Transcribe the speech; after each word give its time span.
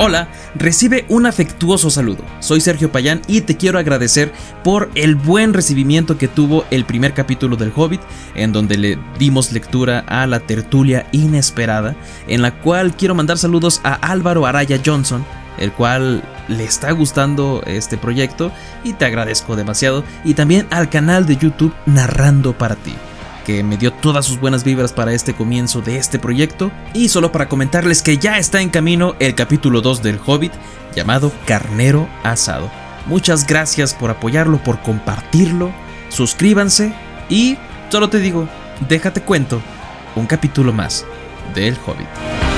Hola, 0.00 0.26
recibe 0.56 1.04
un 1.08 1.24
afectuoso 1.24 1.88
saludo. 1.88 2.24
Soy 2.40 2.60
Sergio 2.60 2.90
Payán 2.90 3.22
y 3.28 3.42
te 3.42 3.56
quiero 3.56 3.78
agradecer 3.78 4.32
por 4.64 4.90
el 4.96 5.14
buen 5.14 5.54
recibimiento 5.54 6.18
que 6.18 6.26
tuvo 6.26 6.64
el 6.72 6.84
primer 6.84 7.14
capítulo 7.14 7.54
del 7.56 7.72
Hobbit, 7.74 8.00
en 8.34 8.52
donde 8.52 8.76
le 8.76 8.98
dimos 9.20 9.52
lectura 9.52 10.00
a 10.00 10.26
la 10.26 10.40
tertulia 10.40 11.06
inesperada, 11.12 11.94
en 12.26 12.42
la 12.42 12.60
cual 12.60 12.96
quiero 12.96 13.14
mandar 13.14 13.38
saludos 13.38 13.80
a 13.84 13.94
Álvaro 13.94 14.46
Araya 14.46 14.80
Johnson, 14.84 15.24
el 15.58 15.70
cual 15.70 16.24
le 16.48 16.64
está 16.64 16.90
gustando 16.90 17.62
este 17.64 17.96
proyecto 17.96 18.50
y 18.82 18.94
te 18.94 19.04
agradezco 19.04 19.54
demasiado, 19.54 20.02
y 20.24 20.34
también 20.34 20.66
al 20.70 20.90
canal 20.90 21.24
de 21.24 21.36
YouTube 21.36 21.72
Narrando 21.86 22.52
para 22.58 22.74
ti 22.74 22.94
que 23.44 23.62
me 23.62 23.76
dio 23.76 23.92
todas 23.92 24.24
sus 24.26 24.40
buenas 24.40 24.64
vibras 24.64 24.92
para 24.92 25.12
este 25.12 25.34
comienzo 25.34 25.80
de 25.80 25.96
este 25.96 26.18
proyecto. 26.18 26.72
Y 26.92 27.08
solo 27.08 27.30
para 27.30 27.48
comentarles 27.48 28.02
que 28.02 28.18
ya 28.18 28.38
está 28.38 28.60
en 28.60 28.70
camino 28.70 29.14
el 29.20 29.34
capítulo 29.34 29.80
2 29.80 30.02
del 30.02 30.20
Hobbit 30.24 30.52
llamado 30.96 31.32
Carnero 31.46 32.08
Asado. 32.22 32.70
Muchas 33.06 33.46
gracias 33.46 33.94
por 33.94 34.10
apoyarlo, 34.10 34.58
por 34.58 34.80
compartirlo, 34.80 35.70
suscríbanse 36.08 36.94
y 37.28 37.58
solo 37.90 38.08
te 38.08 38.18
digo, 38.18 38.48
déjate 38.88 39.20
cuento 39.20 39.60
un 40.16 40.26
capítulo 40.26 40.72
más 40.72 41.04
del 41.54 41.76
Hobbit. 41.86 42.53